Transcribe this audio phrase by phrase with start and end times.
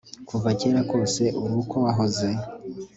[0.29, 2.29] Kuva kera kose uri uko wahoze